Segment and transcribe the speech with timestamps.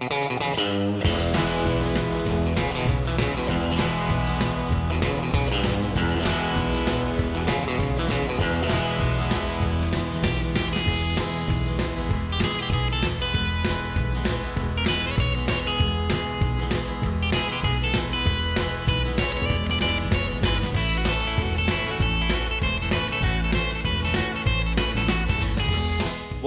[0.00, 1.31] Música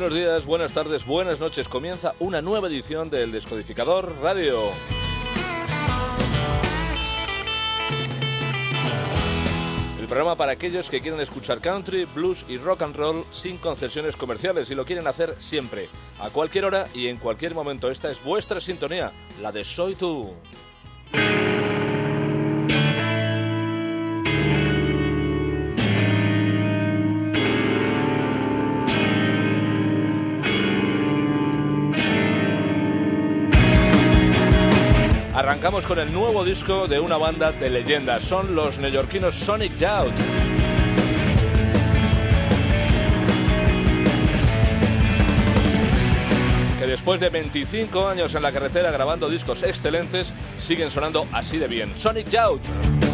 [0.00, 1.68] Buenos días, buenas tardes, buenas noches.
[1.68, 4.60] Comienza una nueva edición del Descodificador Radio.
[9.98, 14.14] El programa para aquellos que quieren escuchar country, blues y rock and roll sin concesiones
[14.14, 15.88] comerciales y lo quieren hacer siempre,
[16.20, 17.90] a cualquier hora y en cualquier momento.
[17.90, 20.32] Esta es vuestra sintonía, la de Soy tú.
[35.58, 38.22] Arrancamos con el nuevo disco de una banda de leyendas.
[38.22, 40.14] Son los neoyorquinos Sonic Youth.
[46.78, 51.66] Que después de 25 años en la carretera grabando discos excelentes, siguen sonando así de
[51.66, 51.92] bien.
[51.98, 53.07] Sonic Youth.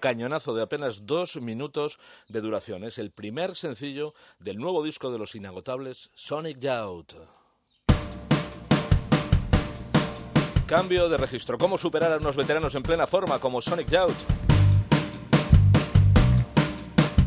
[0.00, 1.98] Cañonazo de apenas dos minutos
[2.28, 2.84] de duración.
[2.84, 7.14] Es el primer sencillo del nuevo disco de los inagotables Sonic Youth.
[10.66, 11.58] Cambio de registro.
[11.58, 14.16] ¿Cómo superar a unos veteranos en plena forma como Sonic Youth?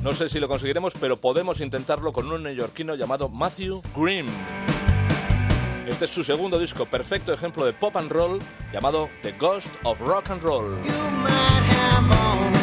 [0.02, 4.28] No sé si lo conseguiremos, pero podemos intentarlo con un neoyorquino llamado Matthew Grimm.
[5.88, 8.40] Este es su segundo disco, perfecto ejemplo de pop and roll,
[8.72, 11.73] llamado The Ghost of Rock and Roll.
[12.06, 12.63] I'm on.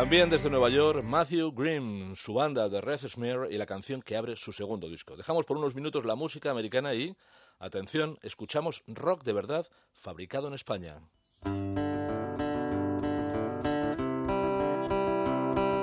[0.00, 4.16] También desde Nueva York, Matthew Grimm, su banda de Red Smear y la canción que
[4.16, 5.14] abre su segundo disco.
[5.14, 7.14] Dejamos por unos minutos la música americana y,
[7.58, 11.02] atención, escuchamos rock de verdad fabricado en España.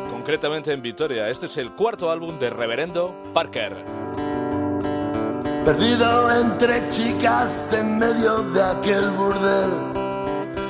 [0.10, 3.86] Concretamente en Vitoria, este es el cuarto álbum de Reverendo Parker.
[5.64, 9.70] Perdido entre chicas en medio de aquel burdel,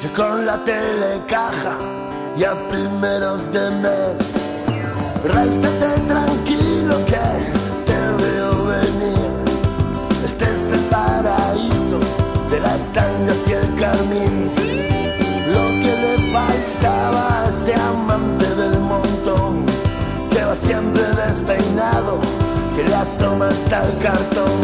[0.03, 1.97] yo con la telecaja
[2.37, 4.17] y a primeros de mes.
[5.23, 7.25] Réstate tranquilo que
[7.85, 9.31] te veo venir.
[10.23, 11.99] Este es el paraíso
[12.51, 14.51] de las tangas y el carmín.
[15.47, 19.65] Lo que le faltaba a este amante del montón,
[20.29, 22.19] que va siempre despeinado,
[22.75, 24.61] que le asoma hasta el cartón.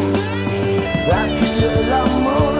[1.11, 2.52] Aquí el amor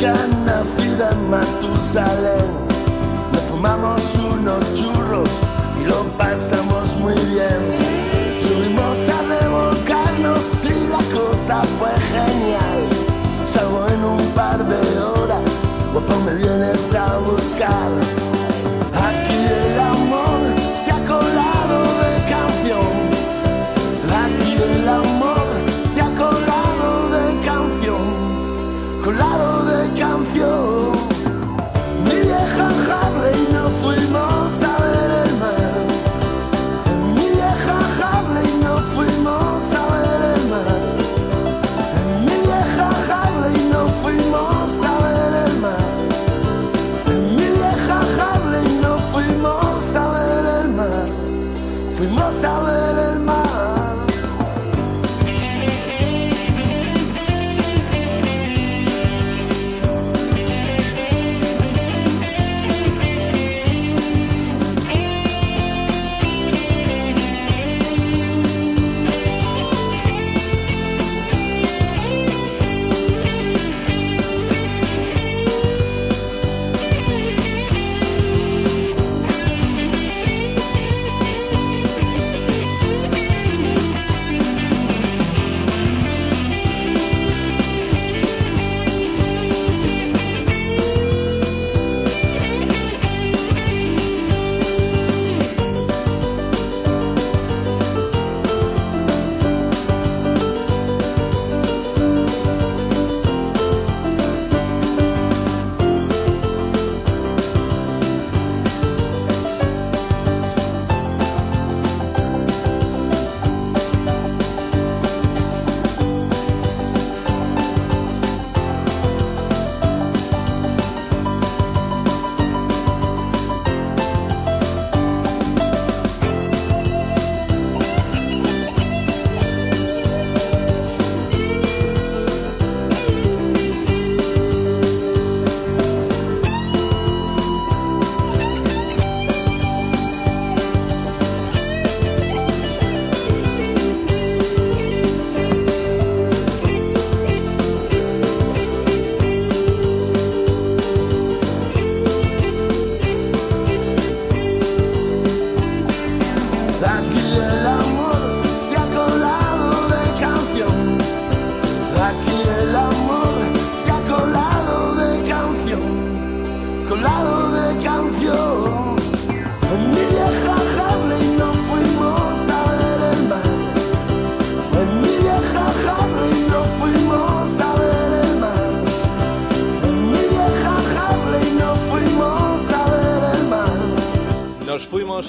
[0.00, 0.14] chica
[0.46, 2.50] nacida en Matusalén.
[3.32, 5.30] Nos fumamos unos churros
[5.80, 7.78] y lo pasamos muy bien.
[8.38, 12.88] Subimos a revolcarnos y la cosa fue genial.
[13.44, 15.50] Salvo en un par de horas
[15.92, 17.90] guapo me vienes a buscar.
[19.08, 20.40] Aquí el amor
[20.72, 21.99] se ha colado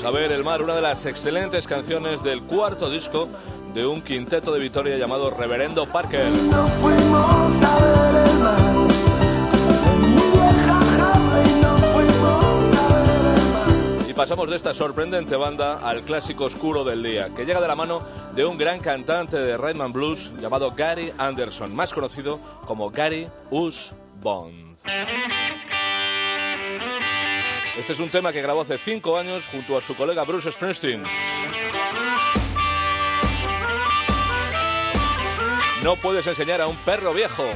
[0.04, 3.30] A ver el mar, una de las excelentes canciones del cuarto disco
[3.72, 6.28] de un quinteto de Vitoria llamado Reverendo Parker.
[6.28, 8.72] No fuimos a ver el mar.
[14.10, 17.76] Y pasamos de esta sorprendente banda al clásico oscuro del día, que llega de la
[17.76, 18.02] mano
[18.36, 23.94] de un gran cantante de Rhythm Blues llamado Gary Anderson, más conocido como Gary Us
[24.20, 24.78] Bond.
[27.78, 31.04] Este es un tema que grabó hace cinco años junto a su colega Bruce Springsteen.
[35.82, 37.50] No puedes enseñar a un perro viejo.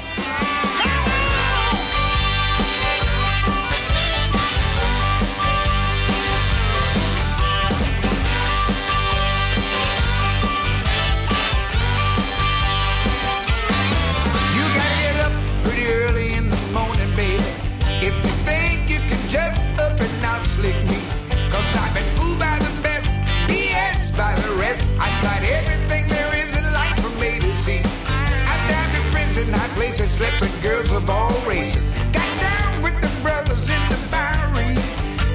[30.95, 31.89] Of all races.
[32.13, 33.95] Got down with the brothers in the.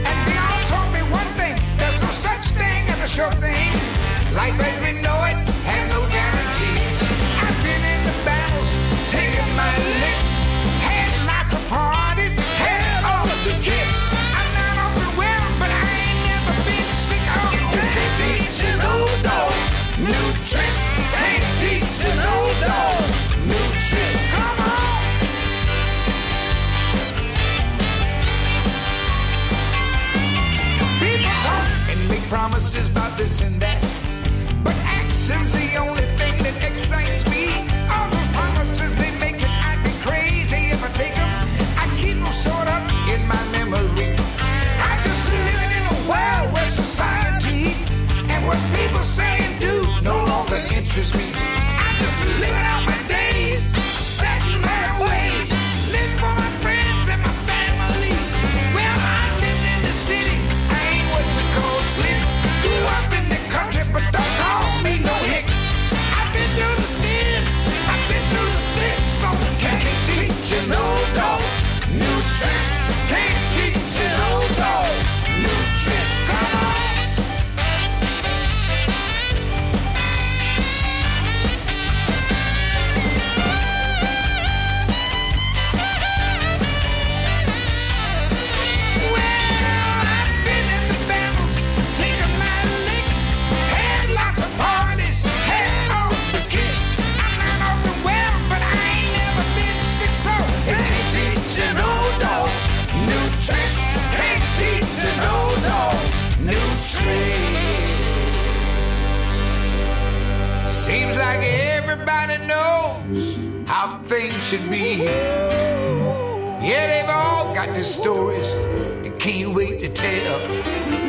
[0.08, 3.72] And they all told me one thing there's no such thing as a sure thing.
[4.34, 5.19] Life as we know
[33.20, 33.82] this and that.
[34.64, 37.19] But action's the only thing that excites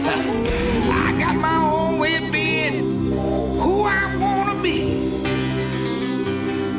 [0.05, 3.11] I got my own way of being
[3.59, 4.79] who I wanna be.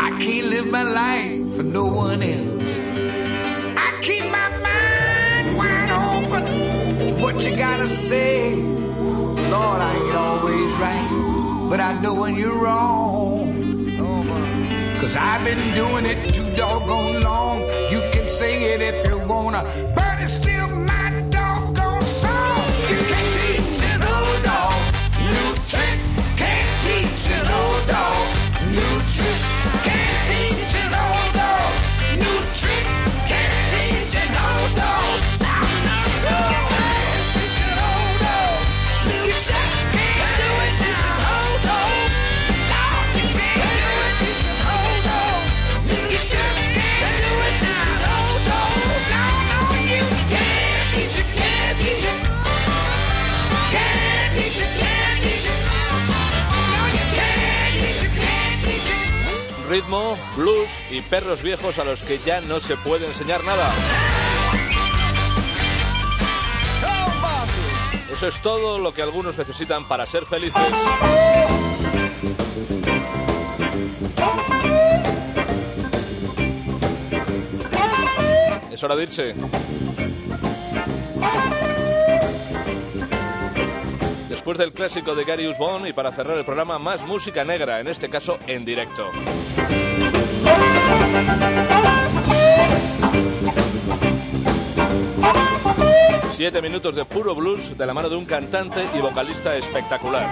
[0.00, 2.78] I can't live my life for no one else.
[3.76, 6.44] I keep my mind wide open
[7.08, 8.54] to what you gotta say.
[8.56, 13.52] Lord, I ain't always right, but I know when you're wrong.
[15.00, 17.60] Cause I've been doing it too doggone long.
[17.90, 19.64] You can say it if you wanna,
[19.96, 21.21] but it's still my
[60.92, 63.72] y perros viejos a los que ya no se puede enseñar nada.
[68.12, 70.62] Eso es todo lo que algunos necesitan para ser felices.
[78.70, 79.34] Es hora de irse.
[84.28, 87.88] Después del clásico de Gary Usbon y para cerrar el programa, más música negra, en
[87.88, 89.10] este caso en directo.
[96.42, 100.28] Siete minutos de puro blues de la mano de un cantante y vocalista espectacular.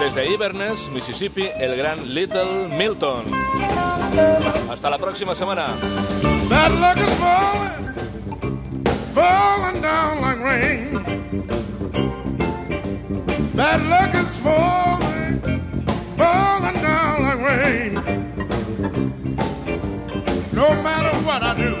[0.00, 3.26] Desde Inverness, Mississippi, el gran Little Milton.
[4.70, 5.76] Hasta la próxima semana.
[6.48, 7.94] That luck is falling,
[9.14, 11.21] falling down like rain.
[13.62, 15.40] That luck is falling,
[16.18, 17.94] falling down like rain.
[20.52, 21.72] No matter what I do,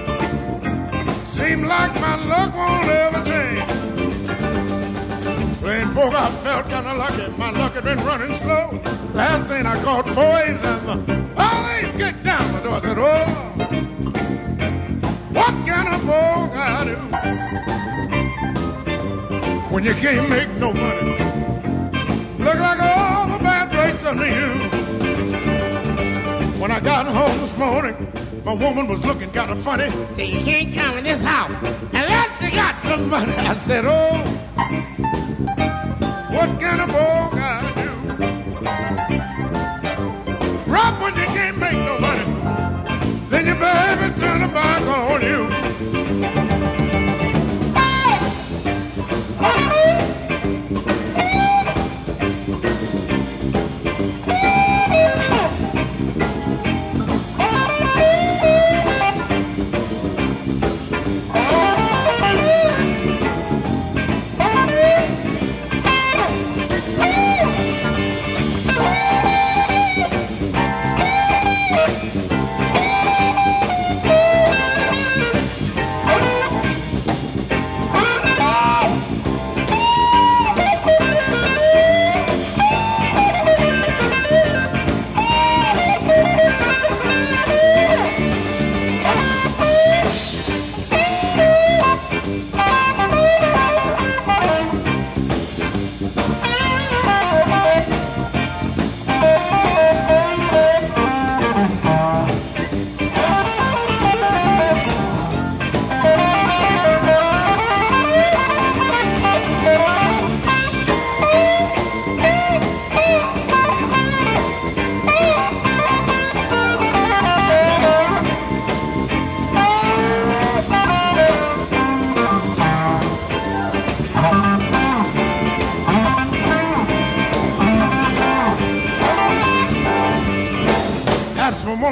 [1.26, 3.66] seem like my luck won't ever change.
[5.58, 7.26] Playing poker, I felt kinda lucky.
[7.36, 8.80] My luck had been running slow.
[9.12, 10.96] Last thing I caught four A's and the
[11.34, 12.76] police kicked down the door.
[12.76, 13.26] I said, oh,
[15.36, 16.96] what kind of ball I do?
[19.74, 21.41] When you can't make no money.
[24.12, 24.52] Under you.
[26.60, 27.96] When I got home this morning,
[28.44, 29.88] my woman was looking kind of funny.
[30.16, 31.50] Say, you can't come in this house
[31.94, 33.32] unless you got some money.
[33.32, 34.22] I said, oh,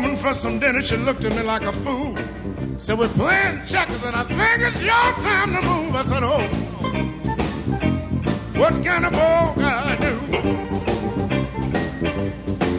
[0.00, 2.16] woman for some dinner, she looked at me like a fool.
[2.78, 5.94] Said, we're playing checkers and I think it's your time to move.
[5.94, 6.42] I said, oh,
[8.58, 10.14] what kind of ball can I do?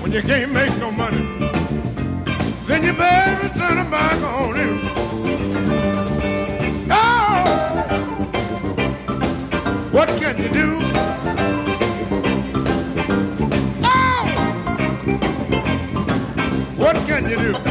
[0.02, 1.24] When you can't make no money,
[2.66, 4.82] then you better turn it back on you.
[6.90, 7.44] Oh,
[9.92, 10.91] what can you do?
[17.32, 17.71] You do?